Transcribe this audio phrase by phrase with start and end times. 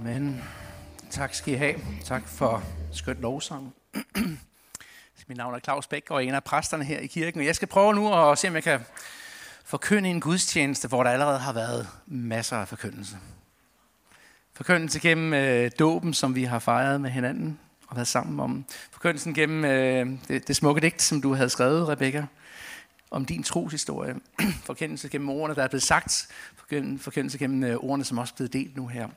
[0.00, 0.42] Amen.
[1.10, 1.74] Tak skal I have.
[2.04, 2.62] Tak for
[2.92, 3.74] skønt lovsang.
[5.28, 7.44] Mit navn er Claus Bæk, og jeg er en af præsterne her i kirken.
[7.44, 8.80] Jeg skal prøve nu at se, om jeg kan
[9.64, 13.16] forkynde en gudstjeneste, hvor der allerede har været masser af forkyndelse.
[14.52, 17.58] Forkyndelse gennem øh, dåben, som vi har fejret med hinanden
[17.88, 18.64] og været sammen om.
[18.90, 22.26] Forkyndelsen gennem øh, det, det smukke digt, som du havde skrevet, Rebecca,
[23.10, 24.14] om din troshistorie.
[24.66, 26.28] Forkyndelse gennem ordene, der er blevet sagt.
[26.98, 29.08] Forkyndelse gennem øh, ordene, som også er blevet delt nu her.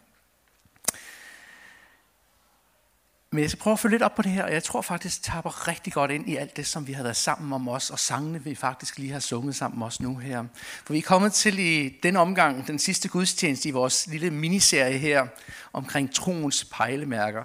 [3.32, 5.18] Men jeg skal prøve at følge lidt op på det her, og jeg tror faktisk,
[5.18, 7.90] det tapper rigtig godt ind i alt det, som vi har været sammen om os,
[7.90, 10.44] og sangene, vi faktisk lige har sunget sammen os nu her.
[10.86, 14.98] For vi er kommet til i den omgang, den sidste gudstjeneste i vores lille miniserie
[14.98, 15.28] her,
[15.74, 17.44] omkring troens pejlemærker.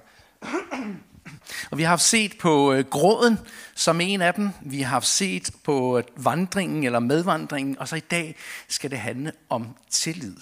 [1.71, 3.39] Og vi har haft set på øh, gråden
[3.75, 4.51] som en af dem.
[4.63, 7.79] Vi har haft set på øh, vandringen eller medvandringen.
[7.79, 8.37] Og så i dag
[8.69, 10.37] skal det handle om tillid.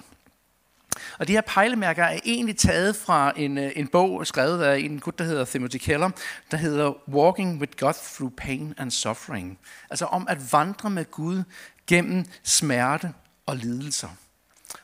[1.19, 5.01] Og de her pejlemærker er egentlig taget fra en, øh, en bog skrevet af en
[5.01, 6.11] gut, der hedder Timothy Keller,
[6.51, 9.59] der hedder Walking with God Through Pain and Suffering.
[9.91, 11.43] Altså om at vandre med Gud
[11.87, 13.13] gennem smerte
[13.47, 14.09] og lidelser.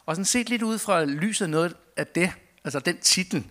[0.06, 2.31] Og sådan set lidt ud fra lyset noget af det,
[2.64, 3.44] altså den titel,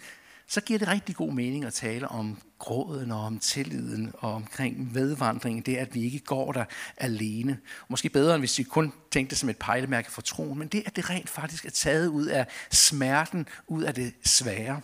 [0.47, 4.93] så giver det rigtig god mening at tale om gråden og om tilliden og omkring
[4.93, 6.65] medvandringen, det at vi ikke går der
[6.97, 7.59] alene.
[7.87, 10.83] Måske bedre, end hvis vi kun tænkte det som et pejlemærke for troen, men det
[10.85, 14.81] at det rent faktisk er taget ud af smerten, ud af det svære.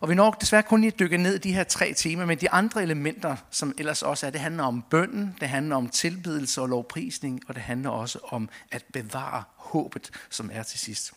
[0.00, 2.40] Og vi når desværre kun lige at dykke ned i de her tre temaer, men
[2.40, 6.60] de andre elementer, som ellers også er, det handler om bønden, det handler om tilbedelse
[6.60, 11.12] og lovprisning, og det handler også om at bevare håbet, som er til sidst.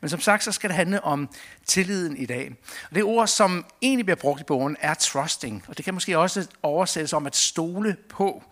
[0.00, 1.28] Men som sagt, så skal det handle om
[1.66, 2.54] tilliden i dag.
[2.90, 5.64] Og det ord, som egentlig bliver brugt i bogen, er trusting.
[5.68, 8.42] Og det kan måske også oversættes om at stole på,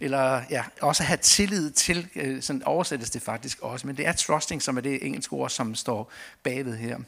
[0.00, 3.86] eller ja, også have tillid til, øh, sådan oversættes det faktisk også.
[3.86, 6.12] Men det er trusting, som er det engelske ord, som står
[6.42, 6.98] bagved her.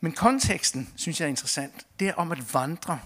[0.00, 3.00] Men konteksten, synes jeg er interessant, det er om at vandre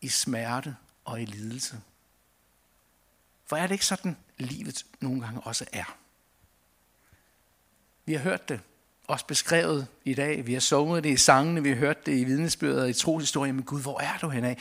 [0.00, 1.80] i smerte og i lidelse.
[3.46, 5.96] For er det ikke sådan, livet nogle gange også er?
[8.04, 8.60] Vi har hørt det
[9.08, 10.46] også beskrevet i dag.
[10.46, 13.54] Vi har sunget det i sangene, vi har hørt det i vidnesbyrdet og i troshistorien.
[13.54, 14.54] Men Gud, hvor er du henad?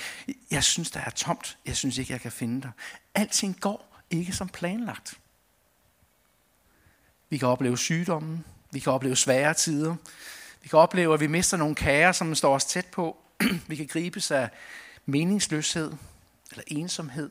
[0.51, 1.57] Jeg synes, der er tomt.
[1.65, 2.71] Jeg synes ikke, jeg kan finde dig.
[3.15, 5.19] Alting går ikke som planlagt.
[7.29, 8.45] Vi kan opleve sygdommen.
[8.71, 9.95] Vi kan opleve svære tider.
[10.61, 13.17] Vi kan opleve, at vi mister nogle kære, som står os tæt på.
[13.67, 14.49] Vi kan gribes af
[15.05, 15.91] meningsløshed
[16.51, 17.29] eller ensomhed.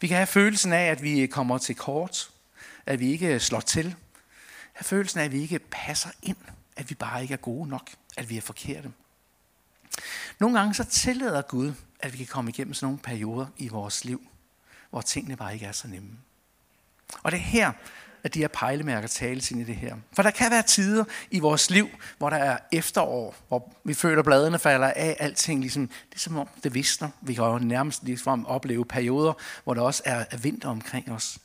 [0.00, 2.30] Vi kan have følelsen af, at vi kommer til kort,
[2.86, 3.94] at vi ikke slår til,
[4.76, 6.36] have følelsen af, at vi ikke passer ind,
[6.76, 8.92] at vi bare ikke er gode nok, at vi er forkerte.
[10.38, 14.04] Nogle gange så tillader Gud, at vi kan komme igennem sådan nogle perioder i vores
[14.04, 14.26] liv,
[14.90, 16.10] hvor tingene bare ikke er så nemme.
[17.22, 17.72] Og det er her,
[18.22, 19.96] at de her pejlemærker tales ind i det her.
[20.12, 21.88] For der kan være tider i vores liv,
[22.18, 26.18] hvor der er efterår, hvor vi føler, at bladene falder af, alting ligesom, det er
[26.18, 27.08] som om det visner.
[27.20, 29.32] Vi kan jo nærmest ligesom opleve perioder,
[29.64, 31.38] hvor der også er vinter omkring os.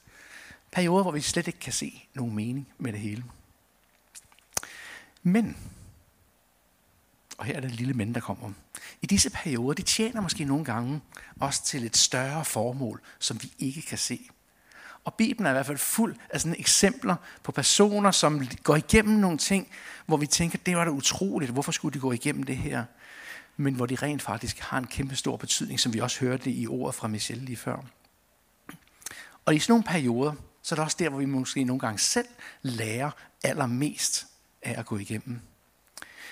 [0.72, 3.24] Perioder, hvor vi slet ikke kan se nogen mening med det hele.
[5.24, 5.58] Men,
[7.38, 8.52] og her er det lille men, der kommer.
[9.02, 11.02] I disse perioder, de tjener måske nogle gange
[11.40, 14.30] også til et større formål, som vi ikke kan se.
[15.04, 19.20] Og Bibelen er i hvert fald fuld af sådan eksempler på personer, som går igennem
[19.20, 19.68] nogle ting,
[20.06, 22.84] hvor vi tænker, det var da utroligt, hvorfor skulle de gå igennem det her?
[23.58, 26.68] Men hvor de rent faktisk har en kæmpe stor betydning, som vi også hørte i
[26.68, 27.86] ordet fra Michelle lige før.
[29.46, 31.99] Og i sådan nogle perioder, så er det også der, hvor vi måske nogle gange
[31.99, 32.27] selv
[32.61, 33.11] lærer
[33.44, 34.27] allermest
[34.61, 35.39] af at gå igennem.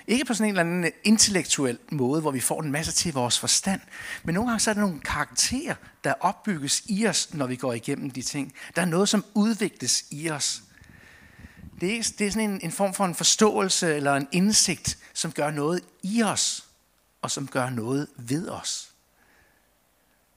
[0.08, 3.14] Ikke på sådan en eller anden øh, intellektuel måde, hvor vi får en masse til
[3.14, 3.82] vores forstand,
[4.24, 7.74] men nogle gange så er der nogle karakterer, der opbygges i os, når vi går
[7.74, 8.54] igennem de ting.
[8.76, 10.64] Der er noget, som udvikles i os.
[11.82, 15.32] Det er, det er sådan en, en form for en forståelse eller en indsigt, som
[15.32, 16.66] gør noget i os,
[17.22, 18.89] og som gør noget ved os.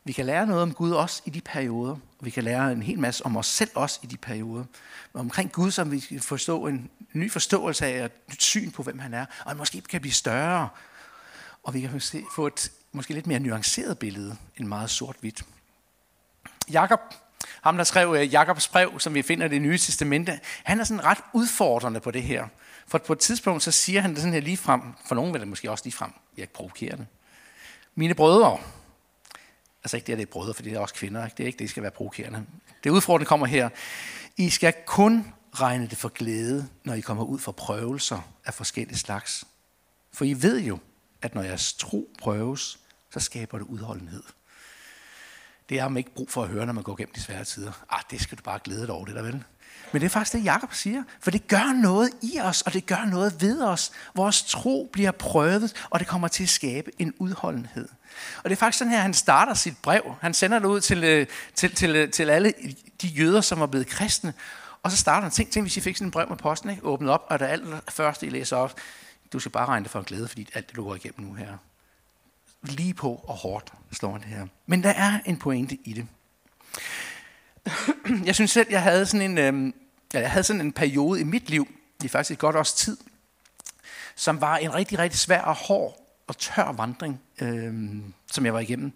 [0.05, 2.99] Vi kan lære noget om Gud også i de perioder, vi kan lære en hel
[2.99, 4.65] masse om os selv også i de perioder.
[5.13, 8.83] Men omkring Gud, så vi kan forstå en ny forståelse af et nyt syn på,
[8.83, 10.69] hvem han er, og måske kan blive større,
[11.63, 12.01] og vi kan
[12.34, 15.43] få et måske lidt mere nuanceret billede end meget sort-hvidt.
[16.72, 17.01] Jakob,
[17.63, 20.84] ham der skrev øh, Jakobs brev, som vi finder i det nye testamente, han er
[20.84, 22.47] sådan ret udfordrende på det her.
[22.87, 25.41] For på et tidspunkt, så siger han det sådan her lige frem, for nogen vil
[25.41, 27.07] det måske også lige frem, jeg provokerer det.
[27.95, 28.59] Mine brødre,
[29.84, 31.25] Altså ikke det, at det er brødre, for det er også kvinder.
[31.25, 31.37] Ikke?
[31.37, 32.47] Det er ikke det, skal være provokerende.
[32.84, 33.69] Det udfordrende kommer her.
[34.37, 38.99] I skal kun regne det for glæde, når I kommer ud for prøvelser af forskellige
[38.99, 39.45] slags.
[40.13, 40.79] For I ved jo,
[41.23, 42.79] at når jeres tro prøves,
[43.11, 44.23] så skaber det udholdenhed.
[45.69, 47.84] det er man ikke brug for at høre, når man går gennem de svære tider.
[47.91, 49.45] Ah, det skal du bare glæde dig over, det der vel.
[49.92, 51.03] Men det er faktisk det, Jakob siger.
[51.21, 53.92] For det gør noget i os, og det gør noget ved os.
[54.15, 57.89] Vores tro bliver prøvet, og det kommer til at skabe en udholdenhed.
[58.36, 60.15] Og det er faktisk sådan her, han starter sit brev.
[60.21, 62.53] Han sender det ud til, øh, til, til, øh, til alle
[63.03, 64.34] de jøder, som er blevet kristne.
[64.83, 66.84] Og så starter han, tænk, tænk hvis I fik sådan en brev med posten, ikke?
[66.84, 68.74] åbnet op, og det alt første, I læser op,
[69.33, 71.34] du skal bare regne det for en glæde, fordi alt det, du går igennem nu
[71.34, 71.56] her.
[72.62, 74.47] Lige på og hårdt, står det her.
[74.66, 76.06] Men der er en pointe i det.
[78.27, 79.72] Jeg synes selv, jeg havde sådan en, øh,
[80.20, 81.68] jeg havde sådan en periode i mit liv,
[82.00, 82.97] det er faktisk et godt års tid,
[84.16, 87.74] som var en rigtig, rigtig svær og hård og tør vandring, øh,
[88.32, 88.92] som jeg var igennem.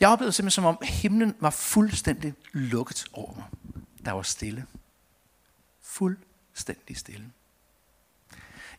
[0.00, 3.44] Jeg oplevede simpelthen, som om himlen var fuldstændig lukket over mig.
[4.04, 4.66] Der var stille.
[5.82, 7.24] Fuldstændig stille.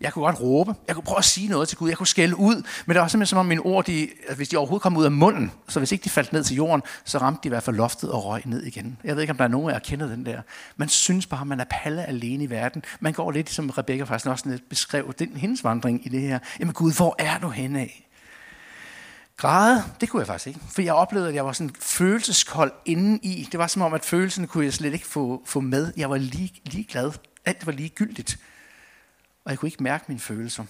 [0.01, 0.75] Jeg kunne godt råbe.
[0.87, 1.89] Jeg kunne prøve at sige noget til Gud.
[1.89, 2.55] Jeg kunne skælde ud.
[2.85, 5.11] Men det var simpelthen som om mine ord, de, hvis de overhovedet kom ud af
[5.11, 7.75] munden, så hvis ikke de faldt ned til jorden, så ramte de i hvert fald
[7.75, 8.97] loftet og røg ned igen.
[9.03, 10.41] Jeg ved ikke, om der er nogen af jer, der kender den der.
[10.75, 12.83] Man synes bare, man er palle alene i verden.
[12.99, 16.21] Man går lidt, ligesom som Rebecca faktisk også lidt beskrev, den, hendes vandring i det
[16.21, 16.39] her.
[16.59, 18.09] Jamen Gud, hvor er du henne af?
[19.37, 20.59] Græde, det kunne jeg faktisk ikke.
[20.69, 23.47] For jeg oplevede, at jeg var sådan følelseskold inden i.
[23.51, 25.93] Det var som om, at følelsen kunne jeg slet ikke få, få med.
[25.97, 27.11] Jeg var lige, lige glad.
[27.45, 28.39] Alt var ligegyldigt
[29.45, 30.65] og jeg kunne ikke mærke mine følelser.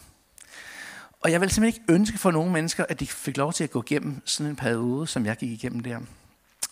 [1.21, 3.71] Og jeg vil simpelthen ikke ønske for nogle mennesker, at de fik lov til at
[3.71, 5.99] gå igennem sådan en periode, som jeg gik igennem der.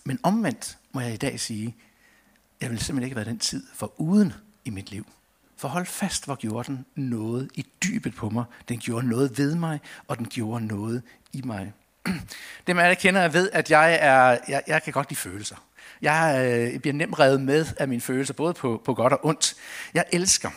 [0.04, 1.76] Men omvendt må jeg i dag sige,
[2.62, 4.34] jeg vil simpelthen ikke være den tid for uden
[4.66, 5.06] i mit liv.
[5.58, 8.44] For hold fast, hvor gjorde den noget i dybet på mig.
[8.70, 11.04] Den gjorde noget ved mig, og den gjorde noget
[11.34, 11.74] i mig.
[12.68, 15.56] Det man alle kender, jeg ved, at jeg, er, jeg, jeg kan godt lide følelser.
[16.02, 19.56] Jeg øh, bliver nemt revet med af mine følelser, både på, på godt og ondt.
[19.94, 20.50] Jeg elsker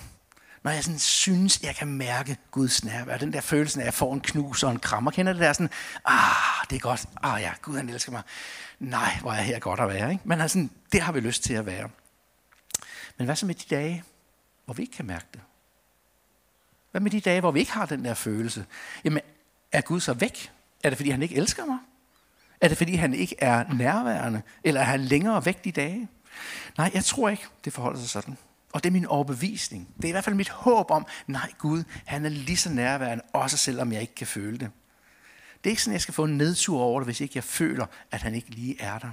[0.64, 3.16] når jeg sådan synes, jeg kan mærke Guds nærvær.
[3.18, 5.10] Den der følelse, at jeg får en knus og en krammer.
[5.10, 5.70] Kender det der sådan,
[6.04, 7.06] ah, det er godt.
[7.22, 8.22] Ah ja, Gud han elsker mig.
[8.78, 10.12] Nej, hvor er jeg her godt at være.
[10.12, 10.28] Ikke?
[10.28, 11.88] Men altså, det har vi lyst til at være.
[13.18, 14.04] Men hvad så med de dage,
[14.64, 15.40] hvor vi ikke kan mærke det?
[16.90, 18.66] Hvad med de dage, hvor vi ikke har den der følelse?
[19.04, 19.22] Jamen,
[19.72, 20.52] er Gud så væk?
[20.84, 21.78] Er det, fordi han ikke elsker mig?
[22.60, 24.42] Er det, fordi han ikke er nærværende?
[24.64, 26.08] Eller er han længere væk de dage?
[26.78, 28.36] Nej, jeg tror ikke, det forholder sig sådan.
[28.74, 29.88] Og det er min overbevisning.
[29.96, 33.24] Det er i hvert fald mit håb om, nej Gud, han er lige så nærværende,
[33.32, 34.70] også selvom jeg ikke kan føle det.
[35.58, 37.44] Det er ikke sådan, at jeg skal få en nedtur over det, hvis ikke jeg
[37.44, 39.10] føler, at han ikke lige er der.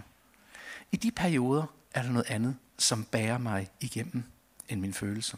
[0.91, 4.23] I de perioder er der noget andet, som bærer mig igennem
[4.69, 5.37] end min følelse.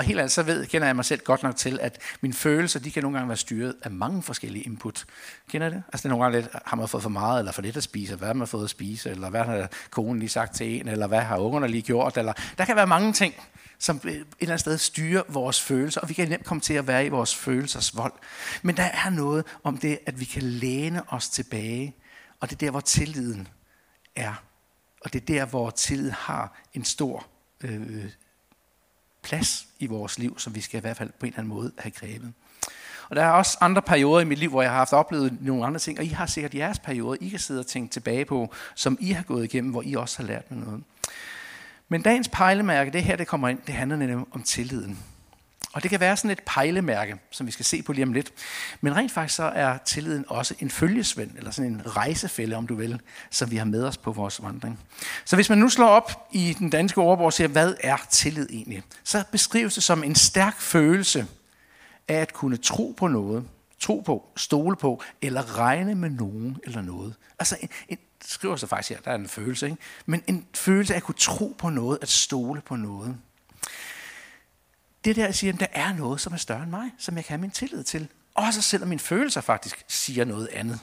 [0.00, 2.80] Og helt andet så ved, kender jeg mig selv godt nok til, at mine følelser,
[2.80, 5.04] de kan nogle gange være styret af mange forskellige input.
[5.50, 5.82] Kender I det?
[5.86, 7.82] Altså det er nogle gange lidt, har man fået for meget eller for lidt at
[7.82, 10.88] spise, hvad har man fået at spise, eller hvad har konen lige sagt til en,
[10.88, 13.34] eller hvad har ungerne lige gjort, eller der kan være mange ting,
[13.78, 16.74] som øh, et eller andet sted styrer vores følelser, og vi kan nemt komme til
[16.74, 18.12] at være i vores følelsers vold.
[18.62, 21.96] Men der er noget om det, at vi kan læne os tilbage,
[22.40, 23.48] og det er der, hvor tilliden
[24.16, 24.42] er.
[25.00, 27.26] Og det er der, hvor tillid har en stor
[27.64, 28.04] øh,
[29.22, 31.72] plads i vores liv, som vi skal i hvert fald på en eller anden måde
[31.78, 32.32] have grebet.
[33.08, 35.66] Og der er også andre perioder i mit liv, hvor jeg har haft oplevet nogle
[35.66, 38.54] andre ting, og I har sikkert jeres perioder, I kan sidde og tænke tilbage på,
[38.74, 40.82] som I har gået igennem, hvor I også har lært noget.
[41.88, 44.98] Men dagens pejlemærke, det her, det kommer ind, det handler nemlig om tilliden.
[45.72, 48.32] Og det kan være sådan et pejlemærke, som vi skal se på lige om lidt.
[48.80, 52.74] Men rent faktisk så er tilliden også en følgesvend, eller sådan en rejsefælde, om du
[52.74, 53.00] vil,
[53.30, 54.80] som vi har med os på vores vandring.
[55.24, 58.46] Så hvis man nu slår op i den danske ordbog og siger, hvad er tillid
[58.50, 58.82] egentlig?
[59.04, 61.26] Så beskrives det som en stærk følelse
[62.08, 63.44] af at kunne tro på noget,
[63.80, 67.14] tro på, stole på, eller regne med nogen eller noget.
[67.38, 69.78] Altså, en, en, skriver sig faktisk her, der er en følelse, ikke?
[70.06, 73.16] men en følelse af at kunne tro på noget, at stole på noget
[75.04, 77.32] det der siger, at der er noget, som er større end mig, som jeg kan
[77.32, 78.08] have min tillid til.
[78.34, 80.78] Også selvom mine følelser faktisk siger noget andet.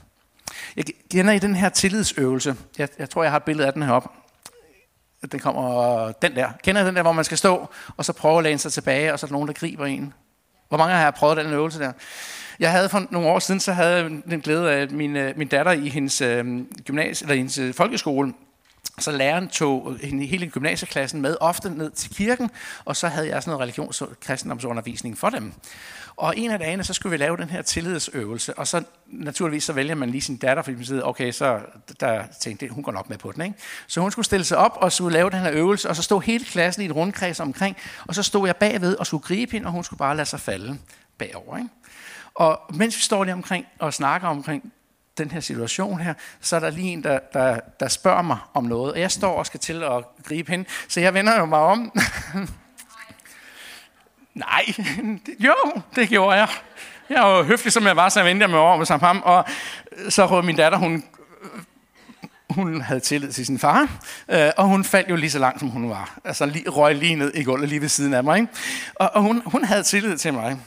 [0.75, 3.83] Jeg kender i den her tillidsøvelse, jeg, jeg tror, jeg har et billede af den
[3.83, 4.13] herop.
[5.31, 6.49] Den kommer, den der.
[6.63, 9.13] Kender I den der, hvor man skal stå, og så prøve at læne sig tilbage,
[9.13, 10.13] og så er der nogen, der griber en?
[10.69, 11.91] Hvor mange har prøvet den øvelse der?
[12.59, 15.37] Jeg havde for nogle år siden, så havde jeg den glæde af, at min, øh,
[15.37, 18.33] min datter i hendes, øh, gymnasie, eller hendes øh, folkeskole,
[18.99, 22.51] så læreren tog hele gymnasieklassen med ofte ned til kirken,
[22.85, 25.53] og så havde jeg sådan noget religions- og kristendomsundervisning for dem.
[26.15, 29.73] Og en af dagene, så skulle vi lave den her tillidsøvelse, og så naturligvis så
[29.73, 31.59] vælger man lige sin datter, fordi man siger, okay, så
[31.99, 33.41] der tænkte hun går nok med på den.
[33.41, 33.55] Ikke?
[33.87, 36.21] Så hun skulle stille sig op og skulle lave den her øvelse, og så stod
[36.21, 37.77] hele klassen i et rundkreds omkring,
[38.07, 40.39] og så stod jeg bagved og skulle gribe hende, og hun skulle bare lade sig
[40.39, 40.77] falde
[41.17, 41.57] bagover.
[41.57, 41.69] Ikke?
[42.33, 44.73] Og mens vi står lige omkring og snakker omkring
[45.17, 48.63] den her situation her, så er der lige en, der, der, der spørger mig om
[48.63, 51.59] noget, og jeg står og skal til at gribe hende, så jeg vender jo mig
[51.59, 51.91] om.
[54.33, 54.65] Nej,
[55.39, 55.55] jo,
[55.95, 56.47] det gjorde jeg.
[57.09, 59.45] Jeg var høflig, som jeg var, så jeg vendte mig over med ham, og
[60.09, 61.03] så råd min datter, hun,
[62.49, 65.69] hun havde tillid til sin far, øh, og hun faldt jo lige så langt, som
[65.69, 66.19] hun var.
[66.23, 68.39] Altså lige, røg lige ned i gulvet lige ved siden af mig.
[68.39, 68.51] Ikke?
[68.95, 70.57] Og, og hun, hun havde tillid til mig.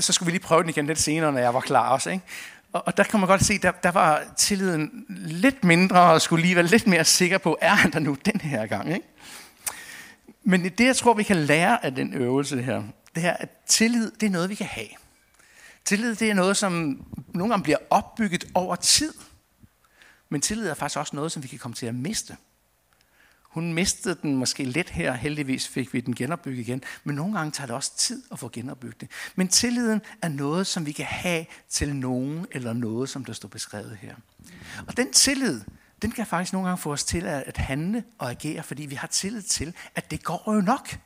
[0.00, 2.10] Så skulle vi lige prøve den igen lidt senere, når jeg var klar også.
[2.10, 2.24] Ikke?
[2.72, 6.42] Og, og der kan man godt se, der, der var tilliden lidt mindre, og skulle
[6.42, 8.94] lige være lidt mere sikker på, er han der nu den her gang?
[8.94, 9.06] Ikke?
[10.42, 12.82] Men det, jeg tror, vi kan lære af den øvelse her,
[13.14, 14.88] det er, at tillid, det er noget, vi kan have.
[15.84, 19.14] Tillid, det er noget, som nogle gange bliver opbygget over tid.
[20.28, 22.36] Men tillid er faktisk også noget, som vi kan komme til at miste.
[23.50, 27.50] Hun mistede den måske lidt her, heldigvis fik vi den genopbygget igen, men nogle gange
[27.50, 29.10] tager det også tid at få genopbygget det.
[29.36, 33.48] Men tilliden er noget, som vi kan have til nogen eller noget, som der står
[33.48, 34.14] beskrevet her.
[34.86, 35.60] Og den tillid,
[36.02, 39.06] den kan faktisk nogle gange få os til at handle og agere, fordi vi har
[39.06, 40.98] tillid til, at det går jo nok.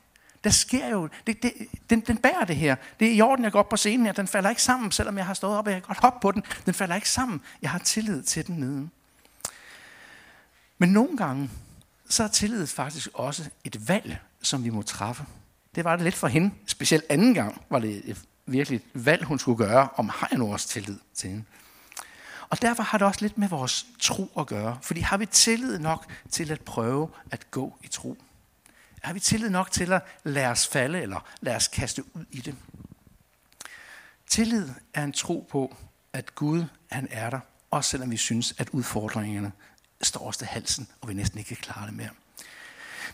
[0.45, 1.53] Der sker jo, det, det,
[1.91, 2.77] den, den bærer det her.
[3.01, 4.13] Det er i orden, jeg går op på scenen her.
[4.13, 6.33] Den falder ikke sammen, selvom jeg har stået op, og jeg kan godt hoppe på
[6.33, 6.43] den.
[6.67, 7.41] Den falder ikke sammen.
[7.63, 8.89] Jeg har tillid til den nede.
[10.79, 11.51] Men nogle gange,
[12.09, 15.25] så er tillid faktisk også et valg, som vi må træffe.
[15.75, 16.51] Det var det lidt for hende.
[16.67, 20.53] Specielt anden gang var det virkelig et valg, hun skulle gøre, om har jeg nu
[20.53, 21.45] også tillid til hende.
[22.49, 24.79] Og derfor har det også lidt med vores tro at gøre.
[24.83, 28.17] Fordi har vi tillid nok til at prøve at gå i tro?
[29.03, 32.41] Har vi tillid nok til at lade os falde, eller lade os kaste ud i
[32.41, 32.55] det?
[34.27, 35.77] Tillid er en tro på,
[36.13, 39.53] at Gud han er der, også selvom vi synes, at udfordringerne
[40.07, 42.11] står os til halsen, og vi næsten ikke kan klare det mere.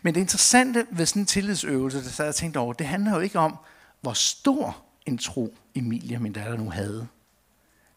[0.03, 3.21] Men det interessante ved sådan en tillidsøvelse, der sad jeg tænkte over, det handler jo
[3.21, 3.57] ikke om,
[4.01, 7.09] hvor stor en tro Emilia, min datter, nu havde.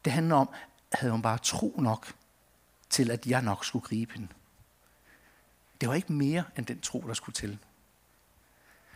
[0.05, 0.49] Det handler om,
[0.93, 2.13] havde hun bare tro nok
[2.89, 4.27] til, at jeg nok skulle gribe hende.
[5.81, 7.57] Det var ikke mere end den tro, der skulle til.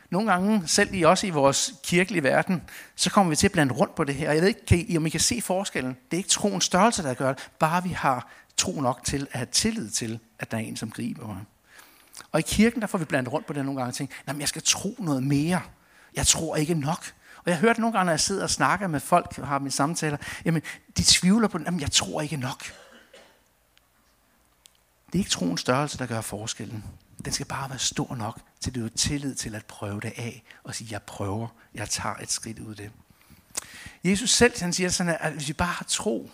[0.10, 2.64] Nogle gange, selv i også i vores kirkelige verden,
[2.96, 4.32] så kommer vi til at blande rundt på det her.
[4.32, 5.98] Jeg ved ikke, om I kan se forskellen.
[6.12, 7.50] Det er ikke troens størrelse, der gør det.
[7.60, 10.92] Bare vi har tro nok til at have tillid til, at der er en, som
[10.92, 11.44] griber mig.
[12.32, 14.40] Og i kirken, der får vi blandet rundt på det nogle gange og tænker, jamen
[14.40, 15.62] jeg skal tro noget mere.
[16.16, 17.14] Jeg tror ikke nok.
[17.38, 19.72] Og jeg hørte nogle gange, når jeg sidder og snakker med folk, og har mine
[19.72, 20.62] samtaler, jamen,
[20.98, 22.64] de tvivler på, jamen jeg tror ikke nok.
[25.08, 26.84] Det er ikke troens størrelse, der gør forskellen.
[27.26, 30.44] Den skal bare være stor nok, til du har tillid til at prøve det af,
[30.64, 32.92] og sige, jeg prøver, jeg tager et skridt ud af det.
[34.04, 36.32] Jesus selv, han siger sådan, at hvis vi bare har tro,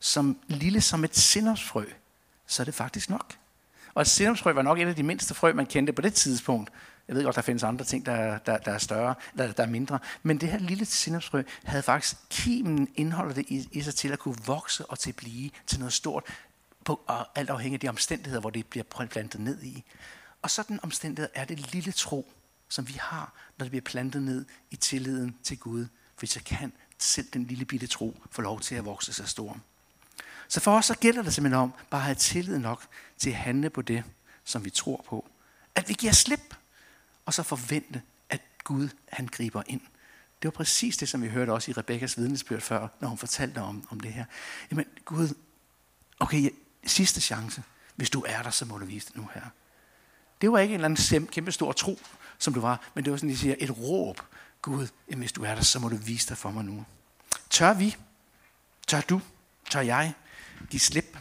[0.00, 1.84] som lille som et sindersfrø,
[2.46, 3.34] så er det faktisk nok.
[3.94, 6.70] Og et sindersfrø var nok et af de mindste frø, man kendte på det tidspunkt.
[7.08, 9.68] Jeg ved godt, der findes andre ting, der, der, der er større, der, der er
[9.68, 9.98] mindre.
[10.22, 14.18] Men det her lille sindersfrø havde faktisk kimen indholdet det i, i sig til at
[14.18, 16.24] kunne vokse og til at blive til noget stort,
[16.84, 19.84] på, og alt afhængig af de omstændigheder, hvor det bliver plantet ned i.
[20.42, 22.32] Og sådan omstændighed er det lille tro,
[22.68, 25.86] som vi har, når det bliver plantet ned i tilliden til Gud.
[26.16, 29.58] For så kan selv den lille bitte tro få lov til at vokse sig stor.
[30.48, 32.86] Så for os så gælder det simpelthen om bare at have tillid nok
[33.18, 34.04] til at handle på det,
[34.44, 35.28] som vi tror på.
[35.74, 36.54] At vi giver slip,
[37.26, 39.80] og så forvente, at Gud han griber ind.
[40.42, 43.58] Det var præcis det, som vi hørte også i Rebekkas vidnesbyrd før, når hun fortalte
[43.58, 44.24] om, om det her.
[44.70, 45.34] Jamen Gud,
[46.20, 46.50] okay,
[46.86, 47.62] sidste chance.
[47.96, 49.42] Hvis du er der, så må du vise det nu her.
[50.40, 51.98] Det var ikke en eller anden kæmpe stor tro,
[52.38, 54.20] som du var, men det var sådan, de siger, et råb.
[54.62, 56.84] Gud, jamen, hvis du er der, så må du vise dig for mig nu.
[57.50, 57.96] Tør vi?
[58.86, 59.20] Tør du?
[59.70, 60.14] Tør jeg?
[60.70, 61.18] Giv slip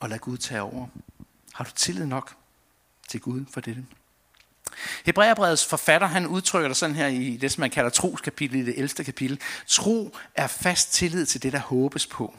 [0.00, 0.86] og lad Gud tage over.
[1.52, 2.36] Har du tillid nok
[3.08, 3.86] til Gud for dette?
[5.04, 8.78] Hebræerbrevets forfatter, han udtrykker det sådan her i det, som man kalder troskapitlet i det
[8.78, 9.04] 11.
[9.04, 9.40] kapitel.
[9.66, 12.34] Tro er fast tillid til det, der håbes på.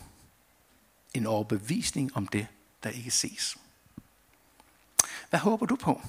[1.13, 2.47] En overbevisning om det,
[2.83, 3.57] der ikke ses.
[5.29, 6.01] Hvad håber du på?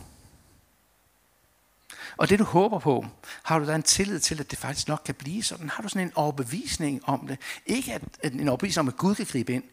[2.17, 3.07] Og det du håber på,
[3.43, 5.69] har du da en tillid til, at det faktisk nok kan blive sådan?
[5.69, 7.39] Har du sådan en overbevisning om det?
[7.67, 9.65] Ikke at, at en overbevisning om, at Gud kan gribe ind,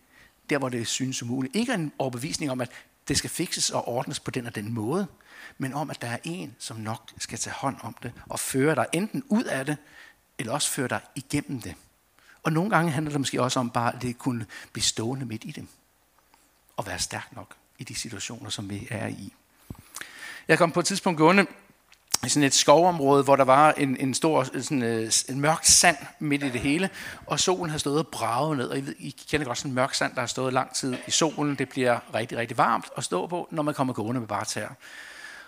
[0.50, 1.56] der hvor det synes umuligt.
[1.56, 2.72] Ikke en overbevisning om, at
[3.08, 5.08] det skal fikses og ordnes på den og den måde,
[5.58, 8.76] men om, at der er en, som nok skal tage hånd om det og føre
[8.76, 9.78] dig enten ud af det,
[10.38, 11.76] eller også føre dig igennem det.
[12.44, 15.44] Og nogle gange handler det måske også om bare, at det kunne blive stående midt
[15.44, 15.68] i det.
[16.78, 19.34] Og være stærk nok i de situationer, som vi er i.
[20.48, 21.46] Jeg kom på et tidspunkt gående
[22.24, 25.98] i sådan et skovområde, hvor der var en, en stor sådan, øh, en mørk sand
[26.20, 26.90] midt i det hele,
[27.26, 28.68] og solen har stået og braget ned.
[28.68, 30.98] Og I, ved, I kender godt sådan en mørk sand, der har stået lang tid
[31.08, 31.56] i solen.
[31.56, 34.70] Det bliver rigtig, rigtig varmt at stå på, når man kommer gående med bare tæer.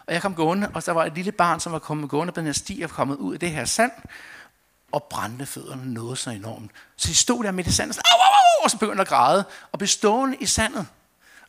[0.08, 2.40] Og jeg kom gående, og der var et lille barn, som var kommet gående på
[2.40, 3.92] den her sti og kommet ud af det her sand,
[4.92, 6.72] og brændte fødderne noget så enormt.
[6.98, 9.46] Så de stod der midt i sandet, og, au, au, og så begyndte at græde,
[9.72, 10.88] og blev stående i sandet.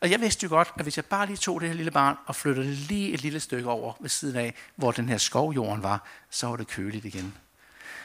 [0.01, 2.17] Og jeg vidste jo godt, at hvis jeg bare lige tog det her lille barn
[2.27, 5.83] og flyttede det lige et lille stykke over ved siden af, hvor den her skovjorden
[5.83, 7.35] var, så var det køligt igen.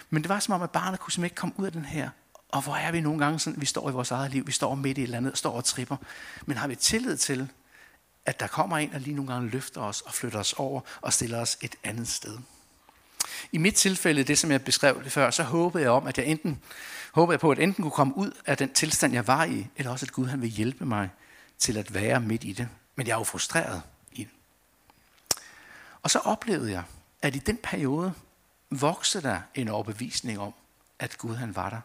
[0.10, 2.10] Men det var som om, at barnet kunne simpelthen ikke komme ud af den her
[2.50, 4.76] Og hvor er vi nogle gange sådan, vi står i vores eget liv, vi står
[4.76, 5.98] midt i et eller andet, står og tripper.
[6.46, 7.50] Men har vi tillid til,
[8.26, 11.14] at der kommer en, der lige nogle gange løfter os og flytter os over og
[11.14, 12.38] stiller os et andet sted.
[13.52, 16.26] I mit tilfælde, det som jeg beskrev det før, så håbede jeg om, at jeg
[16.26, 16.60] enten
[17.14, 19.92] håbede jeg på, at enten kunne komme ud af den tilstand, jeg var i, eller
[19.92, 21.10] også at Gud han vil hjælpe mig
[21.60, 22.70] til at være midt i det.
[22.96, 23.82] Men jeg er jo frustreret
[24.12, 24.32] i det.
[26.02, 26.84] Og så oplevede jeg,
[27.22, 28.14] at i den periode
[28.70, 30.54] voksede der en overbevisning om,
[31.00, 31.82] at Gud han var der.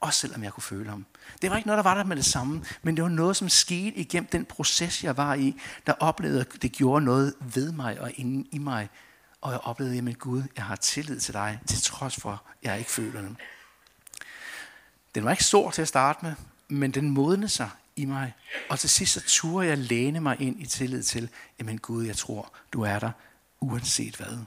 [0.00, 1.06] Også selvom jeg kunne føle ham.
[1.42, 3.48] Det var ikke noget, der var der med det samme, men det var noget, som
[3.48, 8.00] skete igennem den proces, jeg var i, der oplevede, at det gjorde noget ved mig
[8.00, 8.88] og inde i mig.
[9.40, 12.78] Og jeg oplevede, at Gud, jeg har tillid til dig, til trods for, at jeg
[12.78, 13.36] ikke føler det.
[15.14, 16.34] Den var ikke stor til at starte med,
[16.68, 18.34] men den modnede sig i mig.
[18.68, 22.16] Og til sidst så turde jeg læne mig ind i tillid til, jamen Gud, jeg
[22.16, 23.10] tror, du er der,
[23.60, 24.38] uanset hvad.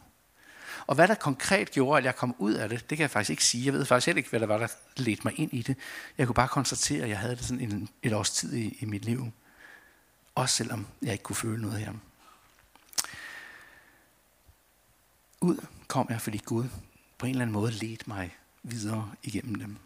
[0.88, 3.30] Og hvad der konkret gjorde, at jeg kom ud af det, det kan jeg faktisk
[3.30, 3.66] ikke sige.
[3.66, 5.78] Jeg ved faktisk heller ikke, hvad der var, der ledte mig ind i det.
[6.18, 8.86] Jeg kunne bare konstatere, at jeg havde det sådan en, et års tid i, i
[8.86, 9.32] mit liv.
[10.36, 11.94] Også selvom jeg ikke kunne føle noget her.
[15.42, 16.66] Ud kom jeg, fordi Gud
[17.18, 19.78] på en eller anden måde ledte mig videre igennem dem.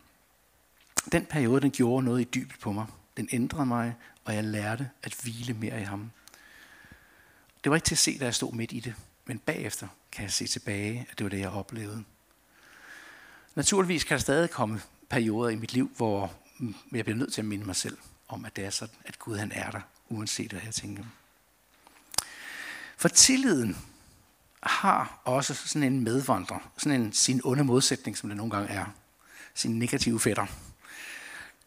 [1.11, 2.85] Den periode, den gjorde noget i dybet på mig.
[3.17, 6.11] Den ændrede mig, og jeg lærte at hvile mere i ham.
[7.63, 10.23] Det var ikke til at se, da jeg stod midt i det, men bagefter kan
[10.23, 12.03] jeg se tilbage, at det var det, jeg oplevede.
[13.55, 16.33] Naturligvis kan der stadig komme perioder i mit liv, hvor
[16.91, 17.97] jeg bliver nødt til at minde mig selv
[18.27, 21.03] om, at det er sådan, at Gud han er der, uanset hvad jeg tænker.
[22.97, 23.77] For tilliden
[24.63, 28.85] har også sådan en medvandrer, sådan en sin onde modsætning, som det nogle gange er.
[29.53, 30.45] Sin negative fætter.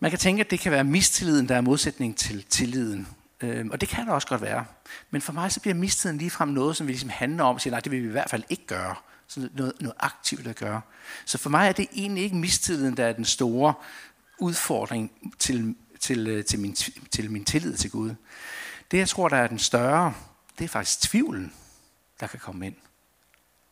[0.03, 3.09] Man kan tænke, at det kan være mistilliden, der er modsætning til tilliden.
[3.41, 4.65] Øhm, og det kan det også godt være.
[5.11, 7.71] Men for mig så bliver mistilliden ligefrem noget, som vi ligesom handler om, og siger,
[7.71, 8.95] nej, det vil vi i hvert fald ikke gøre.
[9.29, 10.81] Så noget, noget aktivt at gøre.
[11.25, 13.75] Så for mig er det egentlig ikke mistilliden, der er den store
[14.39, 16.75] udfordring til, til, øh, til, min,
[17.11, 18.15] til min tillid til Gud.
[18.91, 20.15] Det, jeg tror, der er den større,
[20.59, 21.53] det er faktisk tvivlen,
[22.21, 22.77] der kan komme ind.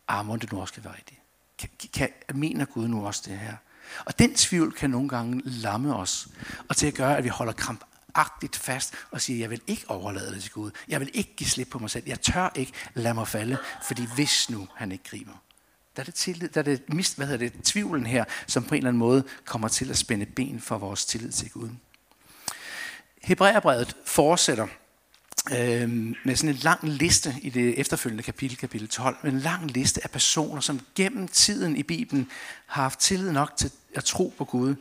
[0.08, 1.20] Ah, må det nu også skal være rigtigt.
[1.58, 3.56] Kan, kan, mener Gud nu også det her?
[4.04, 6.28] Og den tvivl kan nogle gange lamme os,
[6.68, 10.34] og til at gøre, at vi holder krampagtigt fast og siger, jeg vil ikke overlade
[10.34, 10.70] det til Gud.
[10.88, 12.04] Jeg vil ikke give slip på mig selv.
[12.06, 15.42] Jeg tør ikke lade mig falde, fordi hvis nu han ikke griber.
[15.96, 18.74] Der er det, tillid, der er det, mist, hvad hedder det tvivlen her, som på
[18.74, 21.68] en eller anden måde kommer til at spænde ben for vores tillid til Gud.
[23.22, 24.66] Hebræerbrevet fortsætter
[25.52, 25.90] øh,
[26.24, 30.00] med sådan en lang liste i det efterfølgende kapitel, kapitel 12, med en lang liste
[30.04, 32.30] af personer, som gennem tiden i Bibelen
[32.66, 34.74] har haft tillid nok til at tro på Gud,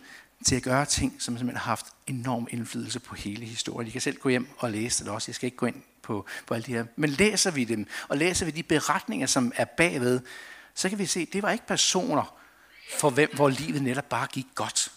[0.45, 3.87] til at gøre ting, som simpelthen har haft enorm indflydelse på hele historien.
[3.87, 5.29] I kan selv gå hjem og læse det også.
[5.29, 6.85] Jeg skal ikke gå ind på, på alle de her.
[6.95, 10.19] Men læser vi dem, og læser vi de beretninger, som er bagved,
[10.73, 12.35] så kan vi se, at det var ikke personer,
[12.99, 14.91] for hvem, hvor livet netop bare gik godt.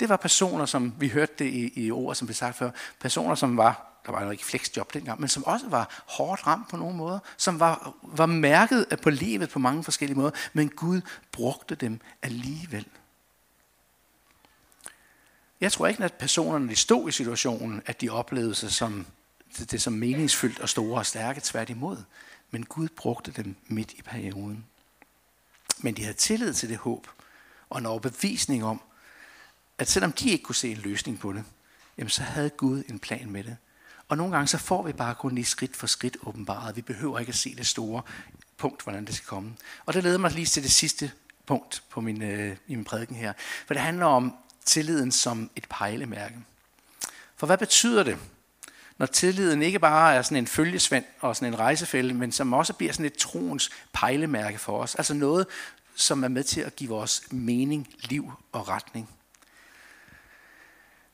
[0.00, 3.34] Det var personer, som vi hørte det i, i ord, som blev sagt før, personer,
[3.34, 6.76] som var der var jo ikke flexjob dengang, men som også var hårdt ramt på
[6.76, 11.00] nogle måder, som var, var mærket på livet på mange forskellige måder, men Gud
[11.32, 12.86] brugte dem alligevel.
[15.60, 19.06] Jeg tror ikke, at personerne, de stod i situationen, at de oplevede sig som
[19.58, 22.02] det, det som meningsfyldt og store og stærke, tværtimod.
[22.50, 24.66] Men Gud brugte dem midt i perioden.
[25.78, 27.08] Men de havde tillid til det håb,
[27.70, 28.80] og en overbevisning om,
[29.78, 31.44] at selvom de ikke kunne se en løsning på det,
[31.98, 33.56] jamen så havde Gud en plan med det.
[34.08, 36.76] Og nogle gange så får vi bare kun lige skridt for skridt åbenbaret.
[36.76, 38.02] Vi behøver ikke at se det store
[38.56, 39.54] punkt, hvordan det skal komme.
[39.86, 41.12] Og det leder mig lige til det sidste
[41.46, 43.32] punkt på min, øh, i min prædiken her.
[43.66, 46.36] For det handler om tilliden som et pejlemærke.
[47.36, 48.18] For hvad betyder det,
[48.98, 52.72] når tilliden ikke bare er sådan en følgesvend og sådan en rejsefælde, men som også
[52.72, 54.94] bliver sådan et troens pejlemærke for os.
[54.94, 55.46] Altså noget,
[55.94, 59.10] som er med til at give vores mening, liv og retning.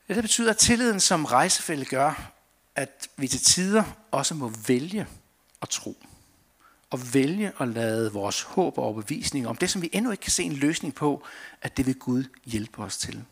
[0.07, 2.31] Det betyder, at tilliden som rejsefælde gør,
[2.75, 5.07] at vi til tider også må vælge
[5.61, 5.97] at tro.
[6.89, 10.31] Og vælge at lade vores håb og overbevisning om det, som vi endnu ikke kan
[10.31, 11.23] se en løsning på,
[11.61, 13.25] at det vil Gud hjælpe os til.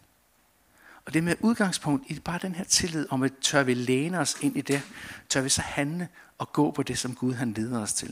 [1.05, 4.37] Og det med udgangspunkt i bare den her tillid om, at tør vi læne os
[4.41, 4.81] ind i det,
[5.29, 8.09] tør vi så handle og gå på det, som Gud han leder os til.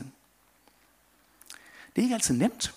[1.96, 2.74] Det er ikke altid nemt.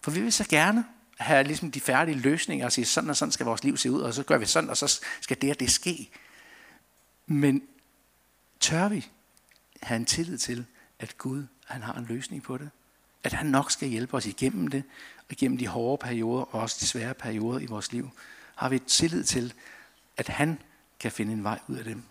[0.00, 0.84] For vi vil så gerne
[1.18, 4.00] have ligesom de færdige løsninger og sige, sådan og sådan skal vores liv se ud,
[4.00, 6.10] og så gør vi sådan, og så skal det og det ske.
[7.32, 7.62] Men
[8.60, 9.06] tør vi
[9.82, 10.66] have en tillid til,
[10.98, 12.70] at Gud han har en løsning på det?
[13.24, 14.84] At han nok skal hjælpe os igennem det,
[15.18, 18.10] og igennem de hårde perioder, og også de svære perioder i vores liv.
[18.54, 19.54] Har vi tillid til,
[20.16, 20.58] at han
[21.00, 22.02] kan finde en vej ud af dem?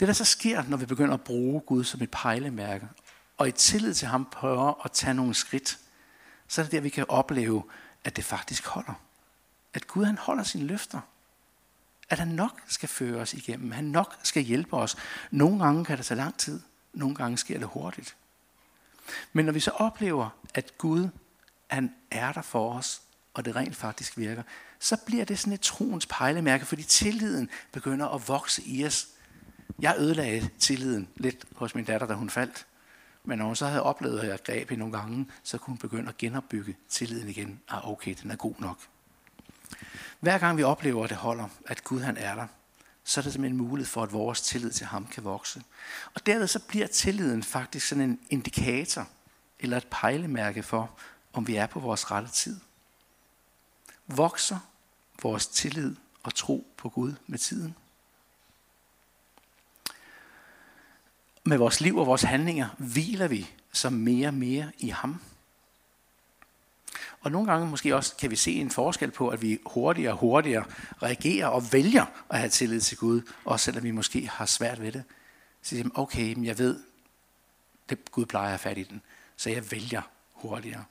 [0.00, 2.88] Det der så sker, når vi begynder at bruge Gud som et pejlemærke,
[3.36, 5.78] og i tillid til ham prøver at tage nogle skridt,
[6.48, 7.62] så er det der, vi kan opleve,
[8.04, 8.94] at det faktisk holder.
[9.74, 11.00] at Gud han holder sine løfter.
[12.10, 13.70] At han nok skal føre os igennem.
[13.70, 14.96] Han nok skal hjælpe os.
[15.30, 16.60] Nogle gange kan det tage lang tid.
[16.92, 18.16] Nogle gange sker det hurtigt.
[19.32, 21.08] Men når vi så oplever, at Gud
[21.68, 23.02] han er der for os,
[23.34, 24.42] og det rent faktisk virker,
[24.78, 29.08] så bliver det sådan et troens pejlemærke, fordi tilliden begynder at vokse i os.
[29.80, 32.66] Jeg ødelagde tilliden lidt hos min datter, da hun faldt.
[33.24, 35.78] Men når hun så havde oplevet, at jeg greb hende nogle gange, så kunne hun
[35.78, 37.60] begynde at genopbygge tilliden igen.
[37.68, 38.78] Ah, okay, den er god nok.
[40.20, 42.46] Hver gang vi oplever, at det holder, at Gud han er der,
[43.04, 45.62] så er det simpelthen en mulighed for, at vores tillid til ham kan vokse.
[46.14, 49.08] Og derved så bliver tilliden faktisk sådan en indikator,
[49.60, 50.90] eller et pejlemærke for,
[51.32, 52.60] om vi er på vores rette tid.
[54.06, 54.58] Vokser
[55.22, 57.74] vores tillid og tro på Gud med tiden?
[61.44, 65.20] Med vores liv og vores handlinger hviler vi så mere og mere i ham.
[67.20, 70.18] Og nogle gange måske også kan vi se en forskel på, at vi hurtigere og
[70.18, 70.64] hurtigere
[71.02, 74.92] reagerer og vælger at have tillid til Gud, også selvom vi måske har svært ved
[74.92, 75.04] det.
[75.62, 76.80] Så siger okay, men jeg ved,
[77.88, 79.02] det Gud plejer at have fat i den,
[79.36, 80.02] så jeg vælger
[80.32, 80.84] hurtigere.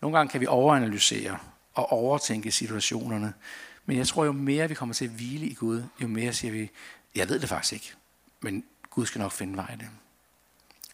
[0.00, 1.38] Nogle gange kan vi overanalysere
[1.74, 3.34] og overtænke situationerne,
[3.86, 6.52] men jeg tror, jo mere vi kommer til at hvile i Gud, jo mere siger
[6.52, 6.70] vi,
[7.14, 7.92] jeg ved det faktisk ikke,
[8.40, 9.88] men Gud skal nok finde vej det.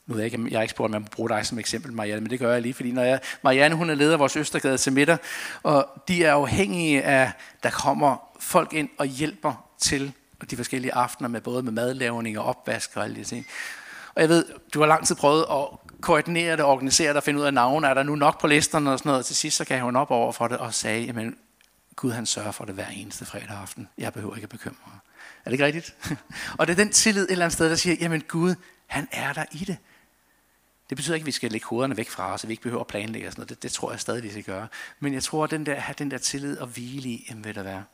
[0.09, 1.93] Nu ved jeg ikke, jeg har ikke spurgt, om man må bruge dig som eksempel,
[1.93, 4.37] Marianne, men det gør jeg lige, fordi når jeg, Marianne hun er leder af vores
[4.37, 5.17] Østergade til middag,
[5.63, 10.13] og de er afhængige af, der kommer folk ind og hjælper til
[10.51, 13.47] de forskellige aftener med både med madlavning og opvask og alle de ting.
[14.15, 14.45] Og jeg ved,
[14.75, 17.87] du har lang tid prøvet at koordinere det, organisere det og finde ud af navne.
[17.87, 19.19] Er der nu nok på listerne og sådan noget?
[19.19, 21.37] Og til sidst så gav hun op over for det og sagde, jamen
[21.97, 23.89] Gud han sørger for det hver eneste fredag aften.
[23.99, 24.99] Jeg behøver ikke at bekymre mig.
[25.45, 25.95] Er det ikke rigtigt?
[26.59, 28.55] og det er den tillid et eller andet sted, der siger, jamen Gud,
[28.87, 29.77] han er der i det.
[30.89, 32.81] Det betyder ikke, at vi skal lægge hovederne væk fra os, at vi ikke behøver
[32.81, 33.49] at planlægge og sådan noget.
[33.49, 34.69] Det, det tror jeg stadig, vi skal gøre.
[35.01, 37.55] Men jeg tror, at den der, have den der tillid og hvile i, jamen ved
[37.55, 37.85] der være,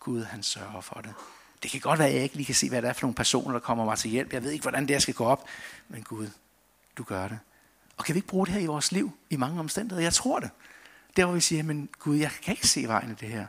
[0.00, 1.14] Gud han sørger for det.
[1.62, 3.14] Det kan godt være, at jeg ikke lige kan se, hvad det er for nogle
[3.14, 4.32] personer, der kommer mig til hjælp.
[4.32, 5.46] Jeg ved ikke, hvordan det skal gå op.
[5.88, 6.28] Men Gud,
[6.96, 7.38] du gør det.
[7.96, 10.02] Og kan vi ikke bruge det her i vores liv i mange omstændigheder?
[10.02, 10.50] Jeg tror det.
[11.16, 13.46] Der hvor vi siger, men Gud, jeg kan ikke se vejen i det her.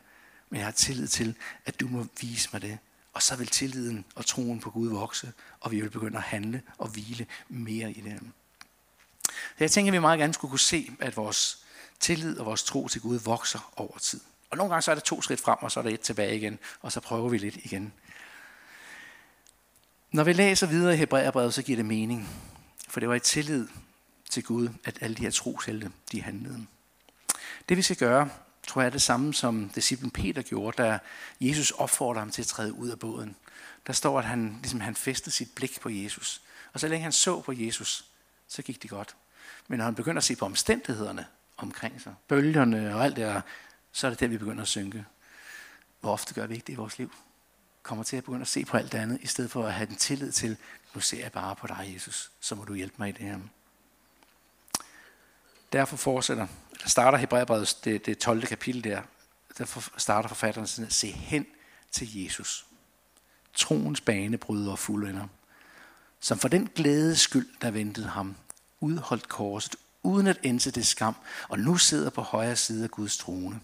[0.49, 2.77] Men jeg har tillid til, at du må vise mig det.
[3.13, 6.61] Og så vil tilliden og troen på Gud vokse, og vi vil begynde at handle
[6.77, 8.19] og hvile mere i det.
[9.61, 11.65] Så jeg tænker, at vi meget gerne skulle kunne se, at vores
[11.99, 14.19] tillid og vores tro til Gud vokser over tid.
[14.49, 16.37] Og nogle gange så er der to skridt frem, og så er der et tilbage
[16.37, 17.93] igen, og så prøver vi lidt igen.
[20.11, 22.29] Når vi læser videre i Hebræerbrevet, så giver det mening.
[22.87, 23.67] For det var i tillid
[24.29, 26.65] til Gud, at alle de her troshelte, de handlede.
[27.69, 28.29] Det vi skal gøre,
[28.67, 30.99] tror jeg er det samme, som disciplen Peter gjorde, da
[31.41, 33.35] Jesus opfordrede ham til at træde ud af båden.
[33.87, 36.41] Der står, at han, ligesom han festede sit blik på Jesus.
[36.73, 38.05] Og så længe han så på Jesus,
[38.47, 39.15] så gik det godt.
[39.67, 41.25] Men når han begynder at se på omstændighederne
[41.57, 43.41] omkring sig, bølgerne og alt det der,
[43.91, 45.05] så er det der, vi begynder at synke.
[45.99, 47.13] Hvor ofte gør vi ikke det i vores liv?
[47.83, 49.87] Kommer til at begynde at se på alt det andet, i stedet for at have
[49.87, 50.57] den tillid til,
[50.93, 53.39] nu ser jeg bare på dig, Jesus, så må du hjælpe mig i det her.
[55.73, 56.47] Derfor fortsætter,
[56.83, 58.45] der starter Hebræerbrevet, det, det 12.
[58.45, 59.01] kapitel der,
[59.57, 61.45] der starter forfatteren sådan at se hen
[61.91, 62.65] til Jesus.
[63.53, 65.27] Troens bane bryder fuldender.
[66.19, 68.35] Som for den glæde skyld, der ventede ham,
[68.81, 71.15] udholdt korset, uden at ende det skam,
[71.49, 73.59] og nu sidder på højre side af Guds trone.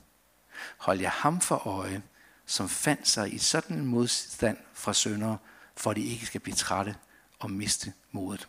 [0.77, 2.01] Hold jer ham for øje,
[2.45, 5.37] som fandt sig i sådan en modstand fra søndere,
[5.75, 6.95] for de ikke skal blive trætte
[7.39, 8.47] og miste modet.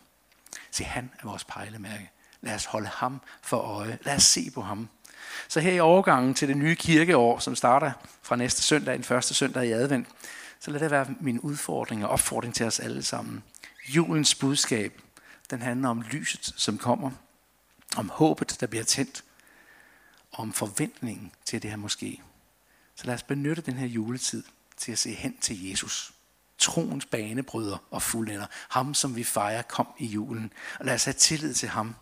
[0.71, 2.11] Se, han er vores pejlemærke.
[2.41, 3.97] Lad os holde ham for øje.
[4.01, 4.89] Lad os se på ham.
[5.47, 9.33] Så her i overgangen til det nye kirkeår, som starter fra næste søndag, den første
[9.33, 10.07] søndag i advent,
[10.59, 13.43] så lad det være min udfordring og opfordring til os alle sammen.
[13.87, 15.01] Julens budskab,
[15.49, 17.11] den handler om lyset, som kommer,
[17.95, 19.23] om håbet, der bliver tændt,
[20.31, 22.21] og om forventningen til det her måske.
[22.95, 24.43] Så lad os benytte den her juletid
[24.77, 26.13] til at se hen til Jesus.
[26.57, 28.45] Troens banebryder og fuldender.
[28.69, 30.53] Ham, som vi fejrer, kom i julen.
[30.79, 31.95] Og lad os have tillid til ham.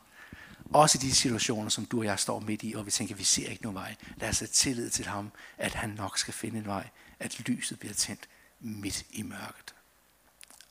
[0.73, 3.23] Også i de situationer, som du og jeg står midt i, og vi tænker, vi
[3.23, 3.95] ser ikke nogen vej.
[4.17, 6.89] Lad os have tillid til ham, at han nok skal finde en vej.
[7.19, 8.29] At lyset bliver tændt
[8.60, 9.75] midt i mørket.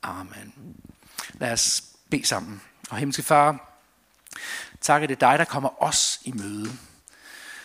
[0.02, 0.76] Amen.
[1.34, 2.60] Lad os bede sammen.
[2.90, 3.72] Og himmelske far,
[4.80, 6.70] tak at det er dig, der kommer os i møde.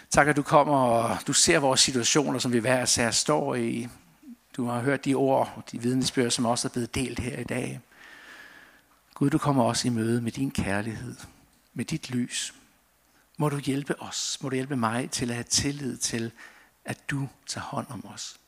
[0.09, 3.87] Tak at du kommer, og du ser vores situationer, som vi hver sær står i.
[4.57, 7.43] Du har hørt de ord og de vidnesbyrd, som også er blevet delt her i
[7.43, 7.81] dag.
[9.13, 11.15] Gud, du kommer også i møde med din kærlighed,
[11.73, 12.53] med dit lys.
[13.37, 16.31] Må du hjælpe os, må du hjælpe mig til at have tillid til,
[16.85, 18.39] at du tager hånd om os.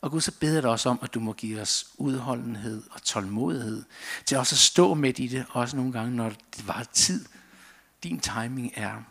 [0.00, 3.02] Og Gud, så beder jeg dig også om, at du må give os udholdenhed og
[3.02, 3.84] tålmodighed
[4.24, 7.24] til også at stå midt i det, også nogle gange, når det var tid.
[8.02, 9.02] Din timing er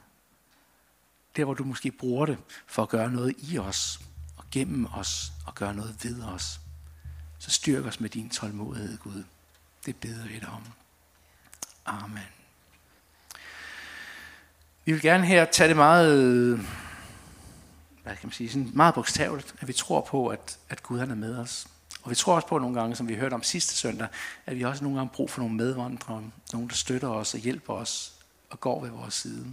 [1.36, 4.00] der, hvor du måske bruger det for at gøre noget i os
[4.38, 6.60] og gennem os og gøre noget ved os.
[7.40, 9.24] Så styrk os med din tålmodighed, Gud.
[9.86, 10.64] Det beder vi dig om.
[11.86, 12.24] Amen.
[14.86, 16.60] Vi vil gerne her tage det meget,
[18.04, 21.12] hvad kan man sige, sådan meget bogstaveligt, at vi tror på, at, at Gud han
[21.12, 21.68] er med os.
[22.04, 24.08] Og vi tror også på nogle gange, som vi hørte om sidste søndag,
[24.46, 27.74] at vi også nogle gange brug for nogle medvandrere, nogen der støtter os og hjælper
[27.74, 28.14] os
[28.50, 29.46] og går ved vores side.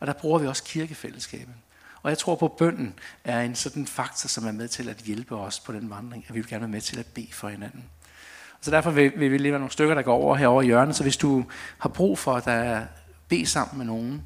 [0.00, 1.54] Og der bruger vi også kirkefællesskabet.
[2.02, 2.94] Og jeg tror på, at bønden
[3.24, 6.34] er en sådan faktor, som er med til at hjælpe os på den vandring, at
[6.34, 7.84] vi vil gerne være med til at bede for hinanden.
[8.60, 10.96] Så derfor vil, vil vi lige være nogle stykker, der går over herover i hjørnet.
[10.96, 11.44] Så hvis du
[11.78, 12.86] har brug for, at der er
[13.28, 14.22] bede sammen med nogen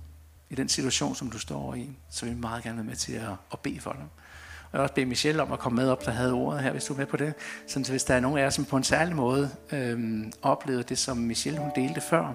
[0.50, 3.12] i den situation, som du står i, så vil vi meget gerne være med til
[3.12, 4.00] at, at bede for dig.
[4.00, 6.72] Og jeg vil også bede Michelle om at komme med op, der havde ordet her,
[6.72, 7.34] hvis du er med på det.
[7.66, 10.98] Så hvis der er nogen af jer, som på en særlig måde øhm, oplevede det,
[10.98, 12.34] som Michelle hun delte før,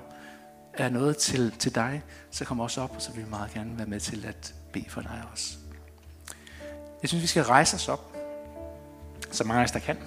[0.73, 3.77] er noget til, til dig, så kom også op, og så vil vi meget gerne
[3.77, 5.57] være med til at bede for dig også.
[7.01, 8.15] Jeg synes, vi skal rejse os op,
[9.31, 9.97] så mange af os der kan.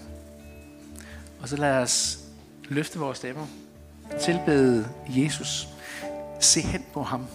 [1.41, 2.19] Og så lad os
[2.69, 3.47] løfte vores stemmer,
[4.21, 5.69] tilbede Jesus,
[6.41, 7.27] se hen på ham.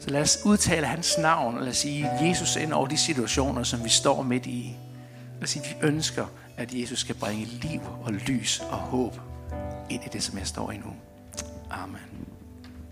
[0.00, 3.62] Så lad os udtale hans navn, og lad os sige Jesus ind over de situationer,
[3.62, 4.76] som vi står midt i.
[5.34, 9.20] Lad os sige, vi ønsker, at Jesus skal bringe liv og lys og håb
[9.90, 10.92] ind i det, som jeg står i nu.
[11.70, 12.09] Amen.